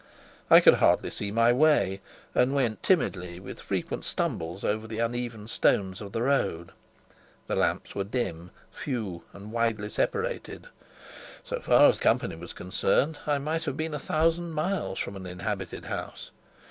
I 0.49 0.61
could 0.61 0.73
hardly 0.73 1.11
see 1.11 1.29
my 1.29 1.53
way, 1.53 2.01
and 2.33 2.55
went 2.55 2.81
timidly, 2.81 3.39
with 3.39 3.59
frequent 3.61 4.03
stumbles 4.03 4.63
over 4.63 4.87
the 4.87 4.97
uneven 4.97 5.47
stones 5.47 6.01
of 6.01 6.11
the 6.11 6.23
road. 6.23 6.71
The 7.45 7.55
lamps 7.55 7.93
were 7.93 8.03
dim, 8.03 8.49
few, 8.71 9.21
and 9.31 9.51
widely 9.51 9.89
separated; 9.89 10.69
so 11.43 11.59
far 11.59 11.87
as 11.87 11.99
company 11.99 12.35
was 12.35 12.51
concerned, 12.53 13.19
I 13.27 13.37
might 13.37 13.65
have 13.65 13.77
been 13.77 13.93
a 13.93 13.99
thousand 13.99 14.53
miles 14.53 14.97
from 14.97 15.15
an 15.15 15.27
inhabited 15.27 15.85
house. 15.85 16.31